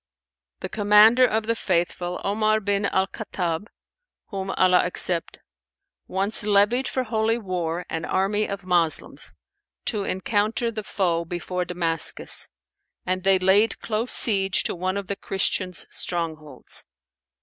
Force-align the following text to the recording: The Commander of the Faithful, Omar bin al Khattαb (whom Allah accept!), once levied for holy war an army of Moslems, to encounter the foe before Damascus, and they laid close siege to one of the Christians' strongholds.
The 0.61 0.69
Commander 0.69 1.27
of 1.27 1.45
the 1.45 1.53
Faithful, 1.53 2.19
Omar 2.23 2.59
bin 2.59 2.87
al 2.87 3.05
Khattαb 3.05 3.67
(whom 4.29 4.49
Allah 4.57 4.81
accept!), 4.83 5.37
once 6.07 6.43
levied 6.43 6.87
for 6.87 7.03
holy 7.03 7.37
war 7.37 7.85
an 7.87 8.03
army 8.05 8.49
of 8.49 8.65
Moslems, 8.65 9.31
to 9.85 10.03
encounter 10.03 10.71
the 10.71 10.81
foe 10.81 11.23
before 11.23 11.65
Damascus, 11.65 12.49
and 13.05 13.23
they 13.23 13.37
laid 13.37 13.77
close 13.77 14.11
siege 14.11 14.63
to 14.63 14.73
one 14.73 14.97
of 14.97 15.05
the 15.05 15.15
Christians' 15.15 15.85
strongholds. 15.91 16.83